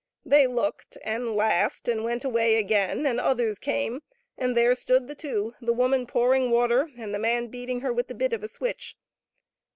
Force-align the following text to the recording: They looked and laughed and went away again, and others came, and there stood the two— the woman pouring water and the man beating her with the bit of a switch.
They 0.25 0.47
looked 0.47 0.97
and 1.03 1.35
laughed 1.35 1.87
and 1.87 2.03
went 2.03 2.25
away 2.25 2.55
again, 2.55 3.05
and 3.05 3.19
others 3.19 3.59
came, 3.59 4.01
and 4.35 4.57
there 4.57 4.73
stood 4.73 5.07
the 5.07 5.13
two— 5.13 5.53
the 5.61 5.73
woman 5.73 6.07
pouring 6.07 6.49
water 6.49 6.89
and 6.97 7.13
the 7.13 7.19
man 7.19 7.49
beating 7.49 7.81
her 7.81 7.93
with 7.93 8.07
the 8.07 8.15
bit 8.15 8.33
of 8.33 8.41
a 8.41 8.47
switch. 8.47 8.97